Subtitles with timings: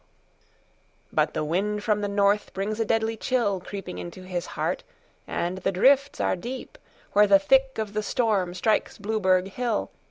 [1.13, 4.83] But the wind from the north brings a deadly chillCreeping into his heart,
[5.27, 6.79] and the drifts are deep,
[7.13, 9.91] Where the thick of the storm strikes Blueberg hill.